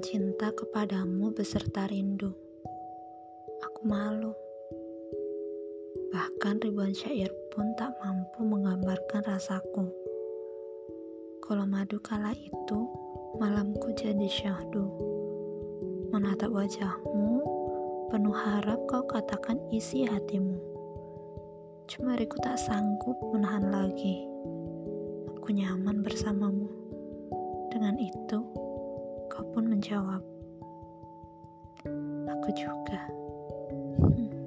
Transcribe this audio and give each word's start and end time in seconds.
cinta 0.00 0.48
kepadamu 0.56 1.28
beserta 1.36 1.84
rindu. 1.92 2.32
Aku 3.60 3.84
malu. 3.84 4.32
Bahkan 6.08 6.64
ribuan 6.64 6.96
syair 6.96 7.28
pun 7.52 7.76
tak 7.76 7.92
mampu 8.00 8.48
menggambarkan 8.48 9.28
rasaku. 9.28 9.92
Kalau 11.44 11.68
madu 11.68 12.00
kala 12.00 12.32
itu, 12.32 12.88
malamku 13.36 13.92
jadi 13.92 14.24
syahdu. 14.24 14.88
Menatap 16.16 16.48
wajahmu, 16.48 17.44
penuh 18.08 18.32
harap 18.32 18.80
kau 18.88 19.04
katakan 19.04 19.60
isi 19.68 20.08
hatimu. 20.08 20.56
Cuma 21.92 22.16
aku 22.16 22.40
tak 22.40 22.56
sanggup 22.56 23.20
menahan 23.36 23.68
lagi. 23.68 24.24
Aku 25.36 25.52
nyaman 25.52 26.00
bersamamu. 26.00 26.72
Dengan 27.68 28.00
itu, 28.00 28.67
kau 29.38 29.46
pun 29.54 29.70
menjawab, 29.70 30.18
"Aku 32.26 32.48
juga." 32.58 32.98
Hmm. 34.02 34.37